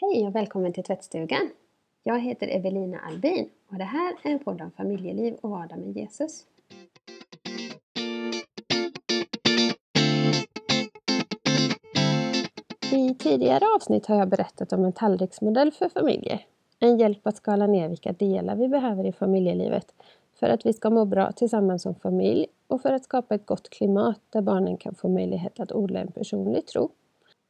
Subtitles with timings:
[0.00, 1.50] Hej och välkommen till tvättstugan!
[2.02, 5.96] Jag heter Evelina Albin och det här är en podd om familjeliv och vardag med
[5.96, 6.46] Jesus.
[12.92, 16.46] I tidigare avsnitt har jag berättat om en tallriksmodell för familjer.
[16.78, 19.94] En hjälp att skala ner vilka delar vi behöver i familjelivet
[20.34, 23.68] för att vi ska må bra tillsammans som familj och för att skapa ett gott
[23.68, 26.90] klimat där barnen kan få möjlighet att odla en personlig tro.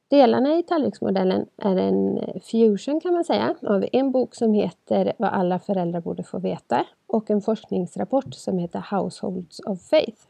[0.09, 5.30] Delarna i tallriksmodellen är en fusion kan man säga av en bok som heter Vad
[5.30, 10.23] alla föräldrar borde få veta och en forskningsrapport som heter Households of Faith.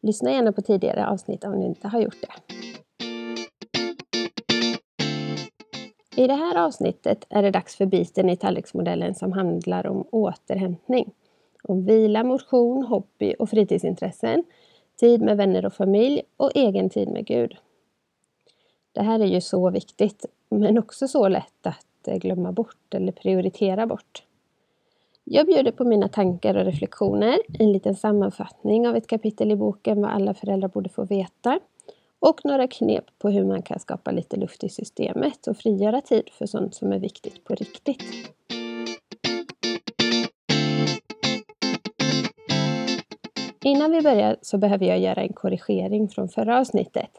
[0.00, 2.28] Lyssna gärna på tidigare avsnitt om ni inte har gjort det.
[6.22, 11.12] I det här avsnittet är det dags för biten i tallriksmodellen som handlar om återhämtning.
[11.62, 14.44] Om vila, motion, hobby och fritidsintressen,
[15.00, 17.56] tid med vänner och familj och egen tid med Gud.
[18.92, 23.12] Det här är ju så viktigt, men också så lätt att eh, glömma bort eller
[23.12, 24.22] prioritera bort.
[25.24, 30.02] Jag bjuder på mina tankar och reflektioner, en liten sammanfattning av ett kapitel i boken
[30.02, 31.60] Vad alla föräldrar borde få veta
[32.20, 36.28] och några knep på hur man kan skapa lite luft i systemet och frigöra tid
[36.32, 38.02] för sånt som är viktigt på riktigt.
[43.64, 47.10] Innan vi börjar så behöver jag göra en korrigering från förra avsnittet.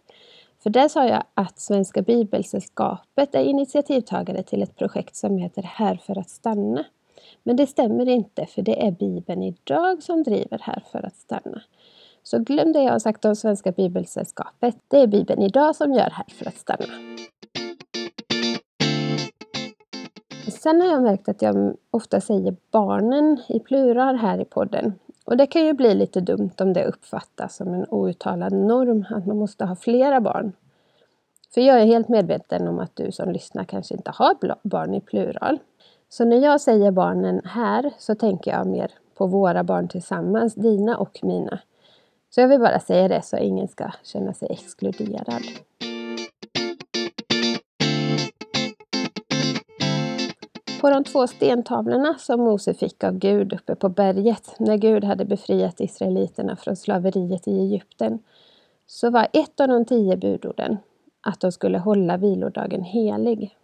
[0.63, 5.95] För där sa jag att Svenska Bibelsällskapet är initiativtagare till ett projekt som heter Här
[5.95, 6.85] för att stanna.
[7.43, 11.61] Men det stämmer inte, för det är Bibeln idag som driver Här för att stanna.
[12.23, 14.75] Så glöm det jag har sagt om Svenska Bibelsällskapet.
[14.87, 17.17] Det är Bibeln idag som gör Här för att stanna.
[20.47, 24.93] Sen har jag märkt att jag ofta säger barnen i plural här i podden.
[25.31, 29.25] Och det kan ju bli lite dumt om det uppfattas som en outtalad norm att
[29.25, 30.53] man måste ha flera barn.
[31.53, 35.01] För jag är helt medveten om att du som lyssnar kanske inte har barn i
[35.01, 35.59] plural.
[36.09, 40.97] Så när jag säger barnen här så tänker jag mer på våra barn tillsammans, dina
[40.97, 41.59] och mina.
[42.29, 45.43] Så jag vill bara säga det så ingen ska känna sig exkluderad.
[50.81, 55.25] På de två stentavlorna som Mose fick av Gud uppe på berget när Gud hade
[55.25, 58.19] befriat israeliterna från slaveriet i Egypten
[58.87, 60.77] så var ett av de tio budorden
[61.21, 63.57] att de skulle hålla vilodagen helig.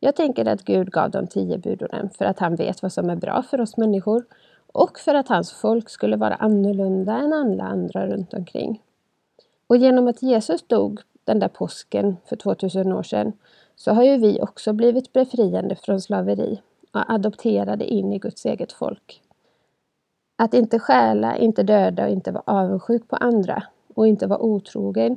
[0.00, 3.16] Jag tänker att Gud gav de tio budorden för att han vet vad som är
[3.16, 4.24] bra för oss människor
[4.72, 8.82] och för att hans folk skulle vara annorlunda än alla andra runt omkring.
[9.66, 13.32] Och genom att Jesus dog den där påsken för 2000 år sedan
[13.78, 16.60] så har ju vi också blivit befriade från slaveri
[16.92, 19.22] och adopterade in i Guds eget folk.
[20.36, 23.62] Att inte stjäla, inte döda och inte vara avundsjuk på andra
[23.94, 25.16] och inte vara otrogen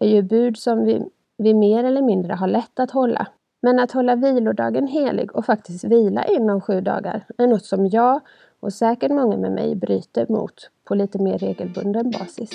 [0.00, 1.02] är ju bud som vi,
[1.36, 3.26] vi mer eller mindre har lätt att hålla.
[3.62, 8.20] Men att hålla vilodagen helig och faktiskt vila inom sju dagar är något som jag
[8.60, 12.50] och säkert många med mig bryter mot på lite mer regelbunden basis.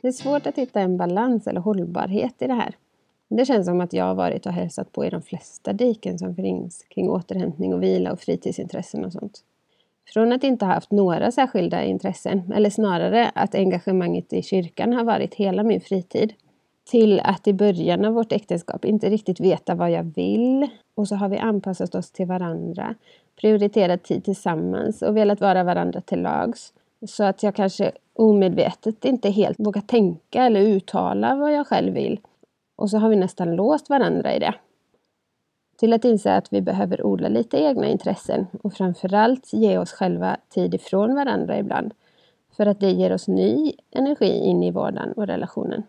[0.00, 2.74] Det är svårt att hitta en balans eller hållbarhet i det här.
[3.28, 6.34] Det känns som att jag har varit och hälsat på i de flesta diken som
[6.34, 9.44] finns kring återhämtning och vila och fritidsintressen och sånt.
[10.12, 15.04] Från att inte ha haft några särskilda intressen, eller snarare att engagemanget i kyrkan har
[15.04, 16.34] varit hela min fritid,
[16.84, 21.16] till att i början av vårt äktenskap inte riktigt veta vad jag vill och så
[21.16, 22.94] har vi anpassat oss till varandra,
[23.40, 26.72] prioriterat tid tillsammans och velat vara varandra till lags.
[27.06, 32.20] Så att jag kanske omedvetet inte helt vågar tänka eller uttala vad jag själv vill.
[32.76, 34.54] Och så har vi nästan låst varandra i det.
[35.78, 40.36] Till att inse att vi behöver odla lite egna intressen och framförallt ge oss själva
[40.48, 41.94] tid ifrån varandra ibland.
[42.56, 45.82] För att det ger oss ny energi in i vardagen och relationen.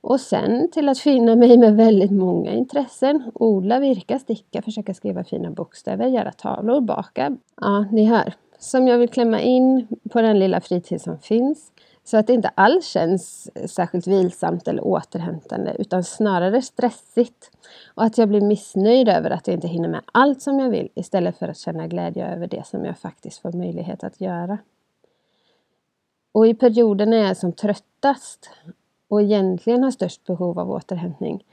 [0.00, 3.30] Och sen till att finna mig med väldigt många intressen.
[3.34, 7.36] Odla, virka, sticka, försöka skriva fina bokstäver, göra tavlor, baka.
[7.60, 8.34] Ja, ni hör.
[8.58, 11.72] Som jag vill klämma in på den lilla fritid som finns.
[12.04, 17.50] Så att det inte alls känns särskilt vilsamt eller återhämtande utan snarare stressigt.
[17.94, 20.88] Och att jag blir missnöjd över att jag inte hinner med allt som jag vill
[20.94, 24.58] istället för att känna glädje över det som jag faktiskt får möjlighet att göra.
[26.32, 28.50] Och i perioder när jag är som tröttast
[29.08, 31.44] och egentligen har störst behov av återhämtning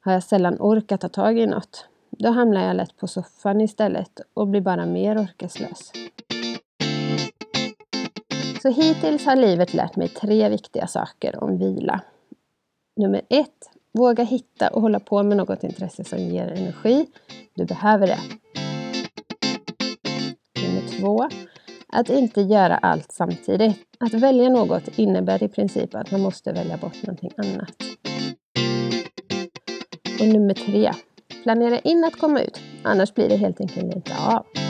[0.00, 1.88] har jag sällan orkat ta tag i något.
[2.10, 5.92] Då hamnar jag lätt på soffan istället och blir bara mer orkeslös.
[8.66, 12.00] Så hittills har livet lärt mig tre viktiga saker om vila.
[12.96, 17.06] Nummer ett, våga hitta och hålla på med något intresse som ger energi.
[17.54, 18.18] Du behöver det.
[20.62, 21.28] Nummer två,
[21.88, 23.76] Att inte göra allt samtidigt.
[24.00, 27.76] Att välja något innebär i princip att man måste välja bort någonting annat.
[30.20, 30.92] Och nummer tre.
[31.42, 34.65] Planera in att komma ut, annars blir det helt enkelt inte av.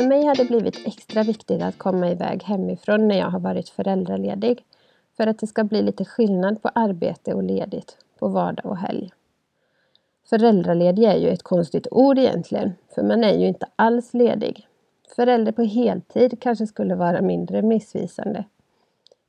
[0.00, 3.68] För mig har det blivit extra viktigt att komma iväg hemifrån när jag har varit
[3.68, 4.64] föräldraledig.
[5.16, 9.12] För att det ska bli lite skillnad på arbete och ledigt på vardag och helg.
[10.30, 14.66] Föräldraledig är ju ett konstigt ord egentligen, för man är ju inte alls ledig.
[15.16, 18.44] Förälder på heltid kanske skulle vara mindre missvisande.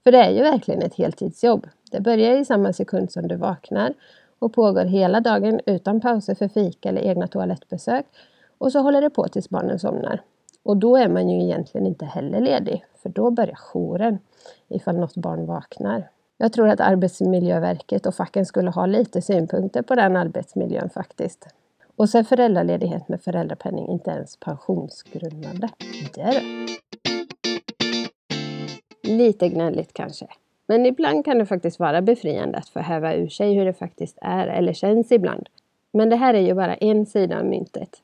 [0.04, 1.68] För det är ju verkligen ett heltidsjobb.
[1.92, 3.94] Det börjar i samma sekund som du vaknar
[4.40, 8.06] och pågår hela dagen utan pauser för fika eller egna toalettbesök.
[8.58, 10.22] Och så håller det på tills barnen somnar.
[10.64, 14.20] Och då är man ju egentligen inte heller ledig, för då börjar jouren
[14.68, 16.10] ifall något barn vaknar.
[16.38, 21.48] Jag tror att Arbetsmiljöverket och facken skulle ha lite synpunkter på den arbetsmiljön faktiskt.
[21.96, 25.70] Och så är föräldraledighet med föräldrapenning inte ens pensionsgrundande.
[26.16, 26.42] Där.
[29.04, 30.28] Lite gnälligt kanske.
[30.68, 34.18] Men ibland kan det faktiskt vara befriande att få häva ur sig hur det faktiskt
[34.22, 35.50] är eller känns ibland.
[35.92, 38.02] Men det här är ju bara en sida av myntet.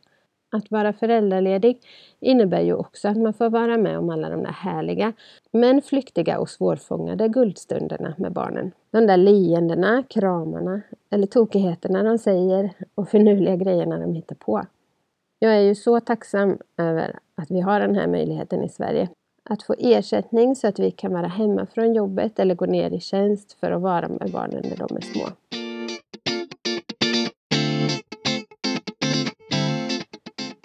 [0.50, 1.82] Att vara föräldraledig
[2.20, 5.14] innebär ju också att man får vara med om alla de där härliga
[5.52, 8.72] men flyktiga och svårfångade guldstunderna med barnen.
[8.92, 14.62] De där leendena, kramarna eller tokigheterna de säger och finurliga grejerna de hittar på.
[15.40, 19.10] Jag är ju så tacksam över att vi har den här möjligheten i Sverige.
[19.50, 23.00] Att få ersättning så att vi kan vara hemma från jobbet eller gå ner i
[23.00, 25.28] tjänst för att vara med barnen när de är små.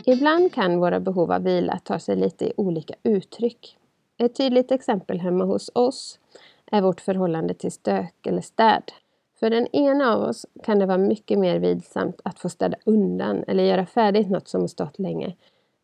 [0.05, 3.79] Ibland kan våra behov av vila ta sig lite i olika uttryck.
[4.19, 6.19] Ett tydligt exempel hemma hos oss
[6.67, 8.93] är vårt förhållande till stök eller städ.
[9.41, 13.45] För den ena av oss kan det vara mycket mer vidsamt att få städa undan
[13.47, 15.37] eller göra färdigt något som har stått länge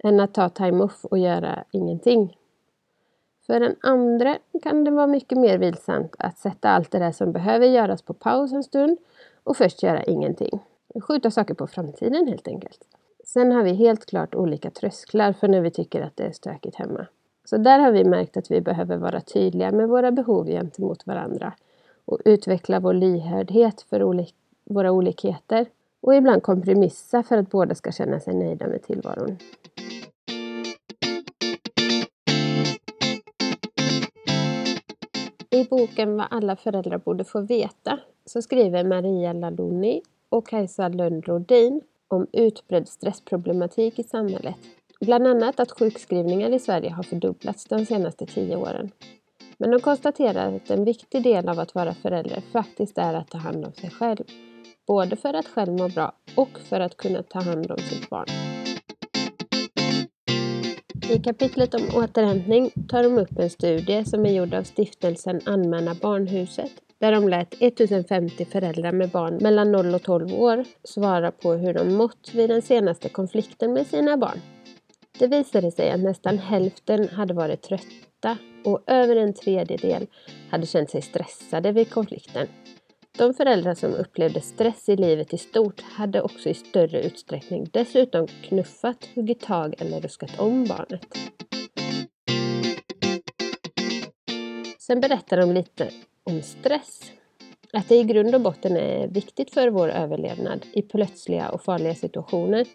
[0.04, 2.36] än att ta time-off och göra ingenting.
[3.46, 7.32] För den andra kan det vara mycket mer vilsamt att sätta allt det där som
[7.32, 8.98] behöver göras på paus en stund
[9.44, 10.60] och först göra ingenting.
[11.00, 12.97] Skjuta saker på framtiden helt enkelt.
[13.32, 16.76] Sen har vi helt klart olika trösklar för när vi tycker att det är stökigt
[16.76, 17.06] hemma.
[17.44, 21.52] Så där har vi märkt att vi behöver vara tydliga med våra behov gentemot varandra
[22.04, 24.34] och utveckla vår lyhördhet för olik
[24.64, 25.66] våra olikheter
[26.00, 29.36] och ibland kompromissa för att båda ska känna sig nöjda med tillvaron.
[35.50, 41.22] I boken Vad alla föräldrar borde få veta så skriver Maria Ladoni och Kajsa Lönn
[42.08, 44.56] om utbredd stressproblematik i samhället.
[45.00, 48.90] Bland annat att sjukskrivningar i Sverige har fördubblats de senaste tio åren.
[49.58, 53.38] Men de konstaterar att en viktig del av att vara förälder faktiskt är att ta
[53.38, 54.25] hand om sig själv.
[54.87, 58.26] Både för att själv må bra och för att kunna ta hand om sitt barn.
[61.11, 65.94] I kapitlet om återhämtning tar de upp en studie som är gjord av stiftelsen Anmäna
[65.94, 71.52] Barnhuset där de lät 1050 föräldrar med barn mellan 0 och 12 år svara på
[71.52, 74.40] hur de mått vid den senaste konflikten med sina barn.
[75.18, 80.06] Det visade sig att nästan hälften hade varit trötta och över en tredjedel
[80.50, 82.46] hade känt sig stressade vid konflikten.
[83.18, 88.26] De föräldrar som upplevde stress i livet i stort hade också i större utsträckning dessutom
[88.26, 91.06] knuffat, huggit tag eller ruskat om barnet.
[94.88, 95.90] Sen berättar de lite
[96.25, 97.12] om stress.
[97.73, 101.95] Att det i grund och botten är viktigt för vår överlevnad i plötsliga och farliga
[101.95, 102.66] situationer.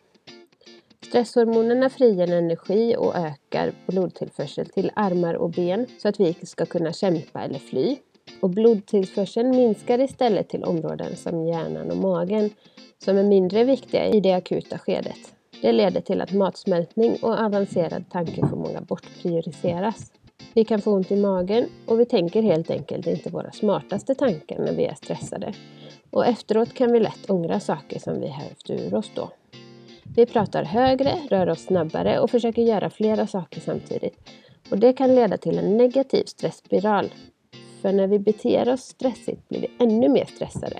[1.08, 6.93] Stresshormonerna frigör energi och ökar blodtillförsel till armar och ben så att vi ska kunna
[6.93, 7.98] kämpa eller fly.
[8.41, 12.50] Och blodtillförseln minskar istället till områden som hjärnan och magen
[12.98, 15.34] som är mindre viktiga i det akuta skedet.
[15.62, 20.12] Det leder till att matsmältning och avancerad tankeförmåga bortprioriteras.
[20.53, 24.59] Vi kan få ont i magen och vi tänker helt enkelt inte våra smartaste tankar
[24.59, 25.53] när vi är stressade.
[26.12, 29.29] Och efteråt kan vi lätt ångra saker som vi hävt ur oss då.
[30.15, 34.29] Vi pratar högre, rör oss snabbare och försöker göra flera saker samtidigt.
[34.69, 37.13] Och det kan leda till en negativ stressspiral.
[37.81, 40.79] För när vi beter oss stressigt blir vi ännu mer stressade.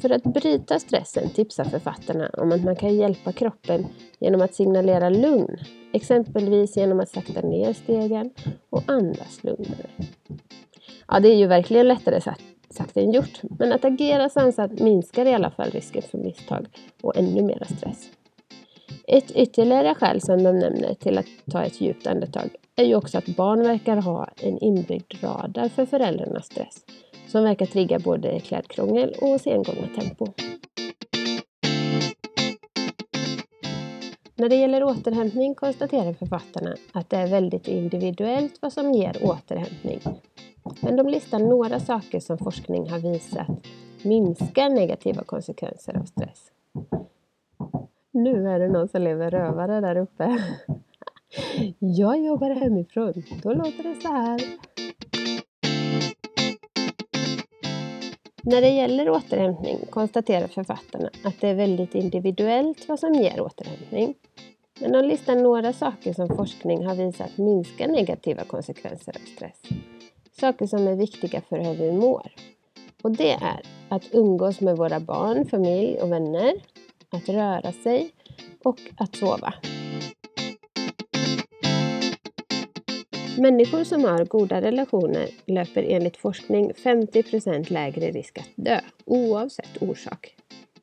[0.00, 3.86] För att bryta stressen tipsar författarna om att man kan hjälpa kroppen
[4.18, 5.58] genom att signalera lugn
[5.94, 8.30] Exempelvis genom att sakta ner stegen
[8.70, 9.86] och andas lugnare.
[11.08, 12.20] Ja, det är ju verkligen lättare
[12.70, 16.66] sagt än gjort, men att agera sansat minskar i alla fall risken för misstag
[17.02, 18.10] och ännu mera stress.
[19.06, 23.18] Ett ytterligare skäl som de nämner till att ta ett djupt andetag är ju också
[23.18, 26.84] att barn verkar ha en inbyggd radar för föräldrarnas stress
[27.28, 30.26] som verkar trigga både klädkrångel och sengångartempo.
[34.36, 40.00] När det gäller återhämtning konstaterar författarna att det är väldigt individuellt vad som ger återhämtning.
[40.80, 43.46] Men de listar några saker som forskning har visat
[44.02, 46.50] minskar negativa konsekvenser av stress.
[48.10, 50.38] Nu är det någon som lever rövare där uppe.
[51.78, 53.22] Jag jobbar hemifrån.
[53.42, 54.40] Då låter det så här.
[58.46, 64.14] När det gäller återhämtning konstaterar författarna att det är väldigt individuellt vad som ger återhämtning.
[64.80, 69.62] Men de listar några saker som forskning har visat minskar negativa konsekvenser av stress.
[70.40, 72.32] Saker som är viktiga för hur vi mår.
[73.02, 76.52] Och det är att umgås med våra barn, familj och vänner,
[77.10, 78.10] att röra sig
[78.64, 79.54] och att sova.
[83.38, 90.34] Människor som har goda relationer löper enligt forskning 50% lägre risk att dö, oavsett orsak.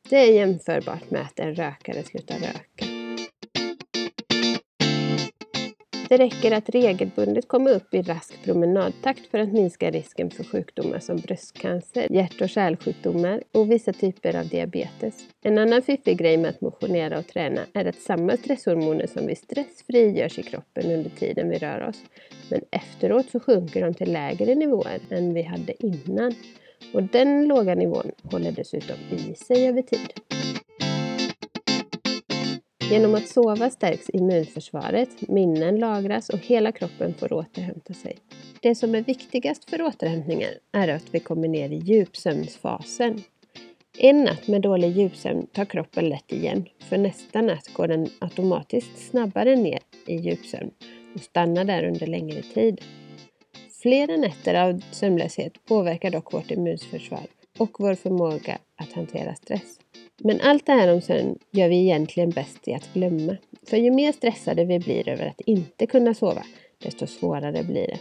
[0.10, 2.91] Det är jämförbart med att en rökare slutar röka.
[6.12, 11.00] Det räcker att regelbundet komma upp i rask promenadtakt för att minska risken för sjukdomar
[11.00, 15.16] som bröstcancer, hjärt och kärlsjukdomar och vissa typer av diabetes.
[15.42, 19.38] En annan fiffig grej med att motionera och träna är att samma stresshormoner som vid
[19.38, 22.02] stress frigörs i kroppen under tiden vi rör oss.
[22.50, 26.34] Men efteråt så sjunker de till lägre nivåer än vi hade innan.
[26.94, 30.14] Och den låga nivån håller dessutom i sig över tid.
[32.92, 38.18] Genom att sova stärks immunförsvaret, minnen lagras och hela kroppen får återhämta sig.
[38.62, 43.24] Det som är viktigast för återhämtningen är att vi kommer ner i djupsömnsfasen.
[43.98, 49.10] En natt med dålig djupsömn tar kroppen lätt igen, för nästa natt går den automatiskt
[49.10, 50.72] snabbare ner i djupsömn
[51.16, 52.82] och stannar där under längre tid.
[53.82, 57.26] Flera nätter av sömnlöshet påverkar dock vårt immunförsvar
[57.58, 59.80] och vår förmåga att hantera stress.
[60.24, 63.38] Men allt det här om sömn gör vi egentligen bäst i att glömma.
[63.68, 66.44] För ju mer stressade vi blir över att inte kunna sova,
[66.84, 68.00] desto svårare blir det.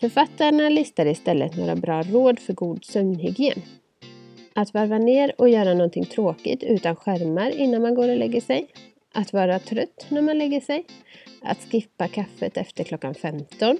[0.00, 3.62] Författarna listar istället några bra råd för god sömnhygien.
[4.54, 8.66] Att varva ner och göra någonting tråkigt utan skärmar innan man går och lägger sig.
[9.14, 10.84] Att vara trött när man lägger sig.
[11.42, 13.78] Att skippa kaffet efter klockan 15.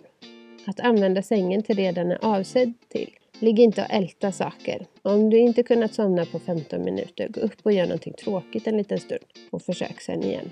[0.67, 3.11] Att använda sängen till det den är avsedd till.
[3.43, 4.87] Ligg inte och älta saker.
[5.03, 8.77] Om du inte kunnat somna på 15 minuter, gå upp och gör någonting tråkigt en
[8.77, 10.51] liten stund och försök sen igen.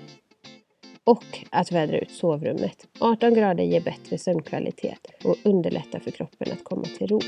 [1.03, 2.87] Och att vädra ut sovrummet.
[2.99, 7.19] 18 grader ger bättre sömnkvalitet och underlättar för kroppen att komma till ro.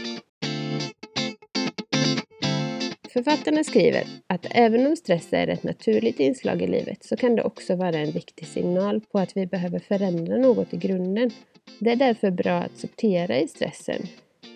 [3.10, 7.44] Författarna skriver att även om stress är ett naturligt inslag i livet så kan det
[7.44, 11.32] också vara en viktig signal på att vi behöver förändra något i grunden.
[11.80, 14.08] Det är därför bra att sortera i stressen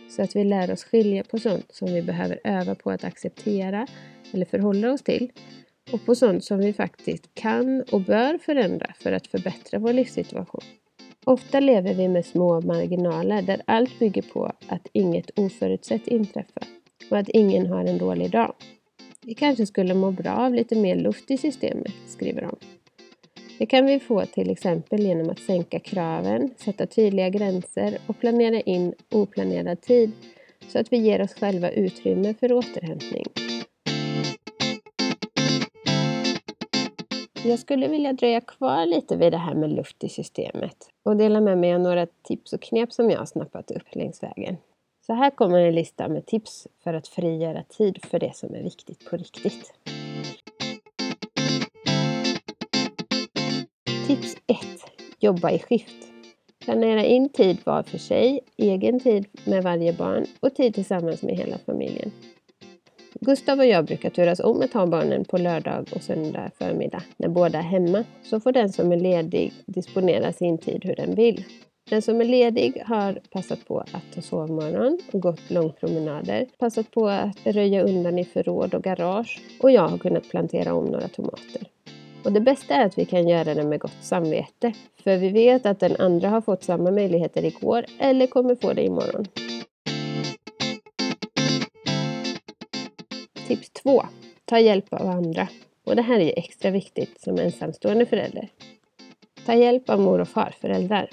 [0.09, 3.87] så att vi lär oss skilja på sånt som vi behöver öva på att acceptera
[4.33, 5.31] eller förhålla oss till
[5.91, 10.61] och på sånt som vi faktiskt kan och bör förändra för att förbättra vår livssituation.
[11.25, 16.63] Ofta lever vi med små marginaler där allt bygger på att inget oförutsett inträffar
[17.11, 18.53] och att ingen har en dålig dag.
[19.21, 22.76] Vi kanske skulle må bra av lite mer luft i systemet, skriver de.
[23.59, 28.61] Det kan vi få till exempel genom att sänka kraven, sätta tydliga gränser och planera
[28.61, 30.11] in oplanerad tid
[30.67, 33.25] så att vi ger oss själva utrymme för återhämtning.
[37.43, 41.41] Jag skulle vilja dröja kvar lite vid det här med luft i systemet och dela
[41.41, 44.57] med mig av några tips och knep som jag har snappat upp längs vägen.
[45.05, 48.63] Så här kommer en lista med tips för att frigöra tid för det som är
[48.63, 49.73] viktigt på riktigt.
[55.19, 56.07] Jobba i skift.
[56.65, 61.37] Planera in tid var för sig, egen tid med varje barn och tid tillsammans med
[61.37, 62.11] hela familjen.
[63.21, 67.27] Gustav och jag brukar turas om att ha barnen på lördag och söndag förmiddag när
[67.29, 68.03] båda är hemma.
[68.23, 71.43] Så får den som är ledig disponera sin tid hur den vill.
[71.89, 77.07] Den som är ledig har passat på att ta sovmorgon och gått långpromenader, passat på
[77.07, 81.76] att röja undan i förråd och garage och jag har kunnat plantera om några tomater.
[82.27, 84.73] Och det bästa är att vi kan göra det med gott samvete.
[85.03, 88.83] För vi vet att den andra har fått samma möjligheter igår eller kommer få det
[88.83, 89.25] imorgon.
[93.47, 94.03] Tips 2.
[94.45, 95.47] Ta hjälp av andra.
[95.85, 98.49] Och det här är extra viktigt som ensamstående förälder.
[99.45, 101.09] Ta hjälp av mor och farföräldrar.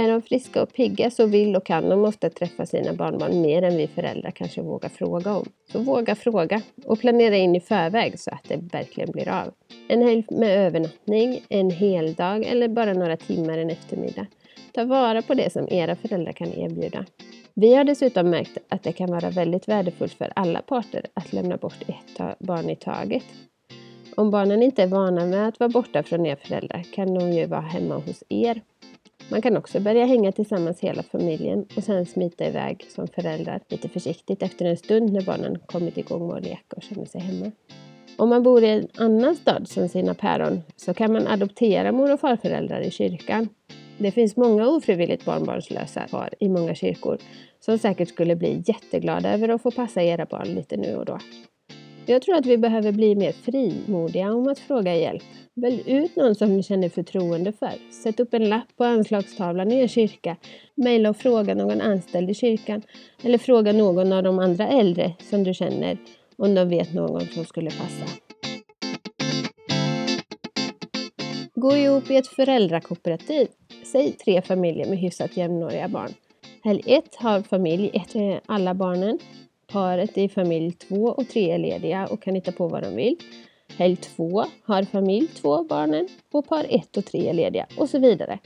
[0.00, 3.62] Är de friska och pigga så vill och kan de ofta träffa sina barnbarn mer
[3.62, 5.46] än vi föräldrar kanske vågar fråga om.
[5.72, 9.52] Så våga fråga och planera in i förväg så att det verkligen blir av.
[9.88, 14.26] En helg med övernattning, en hel dag eller bara några timmar en eftermiddag.
[14.72, 17.04] Ta vara på det som era föräldrar kan erbjuda.
[17.54, 21.56] Vi har dessutom märkt att det kan vara väldigt värdefullt för alla parter att lämna
[21.56, 23.24] bort ett barn i taget.
[24.14, 27.46] Om barnen inte är vana med att vara borta från er föräldrar kan de ju
[27.46, 28.60] vara hemma hos er.
[29.30, 33.88] Man kan också börja hänga tillsammans hela familjen och sen smita iväg som föräldrar lite
[33.88, 37.52] försiktigt efter en stund när barnen kommit igång med att leka och känner sig hemma.
[38.16, 42.12] Om man bor i en annan stad som sina päron så kan man adoptera mor
[42.12, 43.48] och farföräldrar i kyrkan.
[43.98, 47.18] Det finns många ofrivilligt barnbarnslösa par i många kyrkor
[47.60, 51.18] som säkert skulle bli jätteglada över att få passa era barn lite nu och då.
[52.10, 55.22] Jag tror att vi behöver bli mer frimodiga om att fråga hjälp.
[55.54, 57.92] Välj ut någon som ni känner förtroende för.
[57.92, 60.36] Sätt upp en lapp på anslagstavlan i er kyrka.
[60.74, 62.82] Maila och fråga någon anställd i kyrkan.
[63.22, 65.98] Eller fråga någon av de andra äldre som du känner
[66.36, 68.06] om de vet någon som skulle passa.
[71.54, 73.48] Gå ihop i ett föräldrakooperativ.
[73.92, 76.10] Säg tre familjer med hyfsat jämnåriga barn.
[76.64, 79.18] Helg 1 har familj 1 eh, alla barnen.
[79.72, 83.16] Paret i familj 2 och 3 är lediga och kan hitta på vad de vill.
[83.78, 87.98] Helg 2 har familj 2 barnen och par 1 och 3 är lediga och så
[87.98, 88.38] vidare.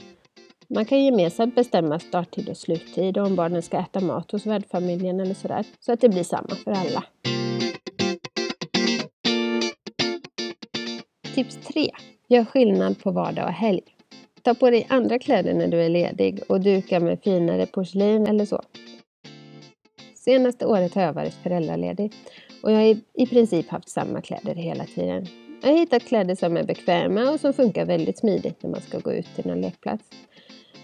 [0.67, 5.19] Man kan gemensamt bestämma starttid och sluttid och om barnen ska äta mat hos värdfamiljen
[5.19, 7.03] eller sådär så att det blir samma för alla.
[11.35, 11.89] Tips 3.
[12.27, 13.83] Gör skillnad på vardag och helg.
[14.41, 18.45] Ta på dig andra kläder när du är ledig och duka med finare porslin eller
[18.45, 18.61] så.
[20.25, 22.13] Senaste året har jag varit föräldraledig
[22.63, 25.27] och jag har i princip haft samma kläder hela tiden.
[25.61, 28.99] Jag har hittat kläder som är bekväma och som funkar väldigt smidigt när man ska
[28.99, 30.09] gå ut till någon lekplats.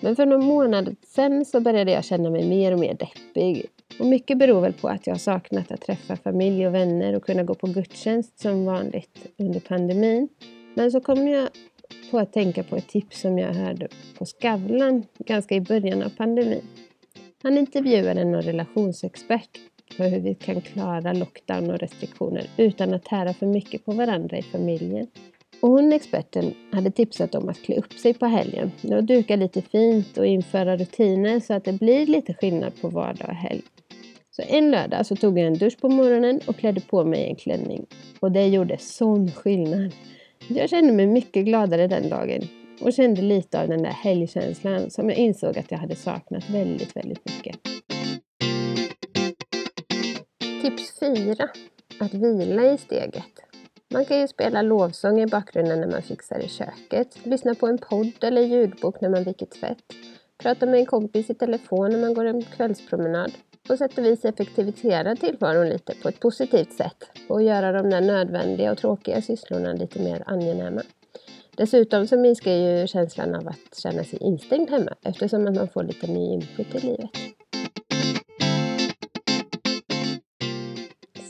[0.01, 3.65] Men för någon månad sedan så började jag känna mig mer och mer deppig.
[3.99, 7.23] Och mycket beror väl på att jag har saknat att träffa familj och vänner och
[7.23, 10.29] kunna gå på gudstjänst som vanligt under pandemin.
[10.73, 11.49] Men så kom jag
[12.11, 16.09] på att tänka på ett tips som jag hörde på Skavlan ganska i början av
[16.09, 16.63] pandemin.
[17.43, 19.59] Han intervjuade en relationsexpert
[19.97, 24.37] på hur vi kan klara lockdown och restriktioner utan att tära för mycket på varandra
[24.37, 25.07] i familjen.
[25.59, 29.61] Och hon, experten, hade tipsat om att klä upp sig på helgen och duka lite
[29.61, 33.61] fint och införa rutiner så att det blir lite skillnad på vardag och helg.
[34.31, 37.35] Så en lördag så tog jag en dusch på morgonen och klädde på mig en
[37.35, 37.85] klänning.
[38.19, 39.91] Och det gjorde sån skillnad.
[40.47, 42.41] Jag kände mig mycket gladare den dagen
[42.81, 46.95] och kände lite av den där helgkänslan som jag insåg att jag hade saknat väldigt,
[46.95, 47.55] väldigt mycket.
[50.61, 51.49] Tips 4.
[51.99, 53.23] Att vila i steget.
[53.93, 57.77] Man kan ju spela lovsång i bakgrunden när man fixar i köket, lyssna på en
[57.77, 59.83] podd eller ljudbok när man viker tvätt,
[60.37, 63.31] prata med en kompis i telefon när man går en kvällspromenad.
[63.67, 68.01] På sätt och vis effektivisera tillvaron lite på ett positivt sätt och göra de där
[68.01, 70.81] nödvändiga och tråkiga sysslorna lite mer angenäma.
[71.57, 76.07] Dessutom så minskar ju känslan av att känna sig instängd hemma eftersom man får lite
[76.07, 77.09] ny input i livet.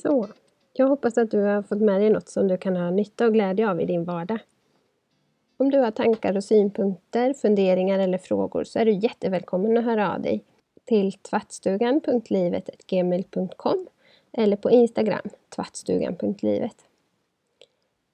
[0.04, 0.28] Så,
[0.74, 3.34] jag hoppas att du har fått med dig något som du kan ha nytta och
[3.34, 4.40] glädje av i din vardag.
[5.58, 10.14] Om du har tankar och synpunkter, funderingar eller frågor så är du jättevälkommen att höra
[10.14, 10.44] av dig
[10.86, 13.88] till tvattstugan.livet.gmail.com
[14.34, 16.76] eller på Instagram, tvattstugan.livet.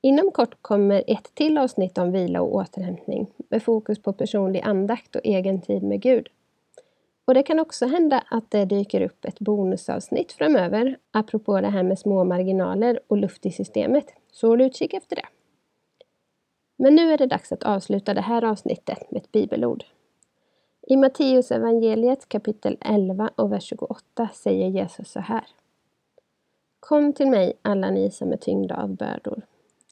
[0.01, 5.15] Inom kort kommer ett till avsnitt om vila och återhämtning med fokus på personlig andakt
[5.15, 6.27] och egen tid med Gud.
[7.25, 11.83] Och det kan också hända att det dyker upp ett bonusavsnitt framöver apropå det här
[11.83, 14.05] med små marginaler och luft i systemet.
[14.31, 15.25] Så håll utkik efter det.
[16.75, 19.83] Men nu är det dags att avsluta det här avsnittet med ett bibelord.
[20.81, 25.47] I Matteus evangeliet kapitel 11 och vers 28 säger Jesus så här.
[26.79, 29.41] Kom till mig alla ni som är tyngda av bördor.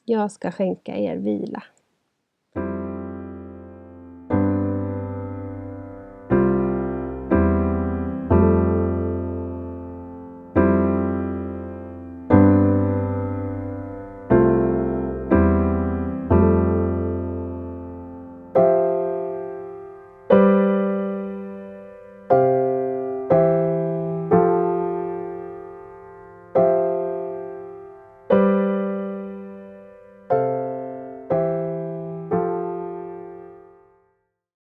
[0.08, 1.62] Jag ska skänka er vila.